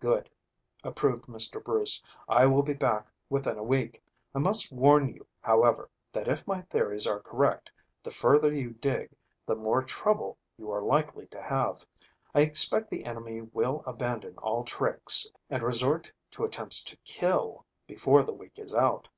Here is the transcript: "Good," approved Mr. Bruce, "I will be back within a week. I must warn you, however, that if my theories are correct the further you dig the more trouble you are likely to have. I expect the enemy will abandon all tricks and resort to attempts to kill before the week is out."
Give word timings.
"Good," 0.00 0.30
approved 0.82 1.26
Mr. 1.26 1.62
Bruce, 1.62 2.02
"I 2.26 2.46
will 2.46 2.62
be 2.62 2.72
back 2.72 3.06
within 3.28 3.58
a 3.58 3.62
week. 3.62 4.02
I 4.34 4.38
must 4.38 4.72
warn 4.72 5.08
you, 5.12 5.26
however, 5.42 5.90
that 6.10 6.26
if 6.26 6.46
my 6.46 6.62
theories 6.62 7.06
are 7.06 7.20
correct 7.20 7.70
the 8.02 8.10
further 8.10 8.50
you 8.50 8.70
dig 8.70 9.10
the 9.44 9.54
more 9.54 9.82
trouble 9.82 10.38
you 10.56 10.70
are 10.70 10.80
likely 10.80 11.26
to 11.26 11.42
have. 11.42 11.84
I 12.34 12.40
expect 12.40 12.88
the 12.88 13.04
enemy 13.04 13.42
will 13.42 13.82
abandon 13.86 14.38
all 14.38 14.64
tricks 14.64 15.26
and 15.50 15.62
resort 15.62 16.10
to 16.30 16.44
attempts 16.44 16.80
to 16.84 16.96
kill 17.04 17.66
before 17.86 18.22
the 18.22 18.32
week 18.32 18.58
is 18.58 18.74
out." 18.74 19.10